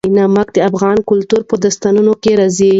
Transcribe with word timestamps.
نمک 0.17 0.47
د 0.53 0.57
افغان 0.69 0.97
کلتور 1.09 1.41
په 1.49 1.55
داستانونو 1.63 2.13
کې 2.21 2.31
راځي. 2.39 2.69